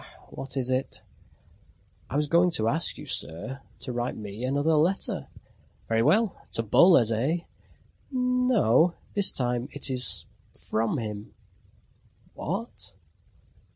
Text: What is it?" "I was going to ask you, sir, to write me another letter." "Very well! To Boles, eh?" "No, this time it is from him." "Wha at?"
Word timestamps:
What 0.31 0.57
is 0.57 0.71
it?" 0.71 0.99
"I 2.09 2.15
was 2.15 2.25
going 2.27 2.49
to 2.53 2.67
ask 2.67 2.97
you, 2.97 3.05
sir, 3.05 3.61
to 3.81 3.91
write 3.93 4.17
me 4.17 4.43
another 4.43 4.73
letter." 4.73 5.27
"Very 5.87 6.01
well! 6.01 6.35
To 6.53 6.63
Boles, 6.63 7.11
eh?" 7.11 7.41
"No, 8.11 8.95
this 9.13 9.31
time 9.31 9.67
it 9.71 9.91
is 9.91 10.25
from 10.59 10.97
him." 10.97 11.35
"Wha 12.33 12.63
at?" 12.63 12.93